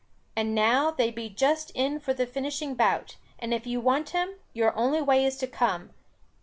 And 0.35 0.55
now 0.55 0.89
they 0.89 1.11
be 1.11 1.29
just 1.29 1.69
in 1.75 1.99
for 1.99 2.11
the 2.11 2.25
finishing 2.25 2.73
bout, 2.73 3.17
and 3.37 3.53
if 3.53 3.67
you 3.67 3.79
want 3.79 4.09
him, 4.09 4.29
your 4.51 4.75
only 4.75 4.99
way 4.99 5.23
is 5.23 5.37
to 5.37 5.45
come. 5.45 5.91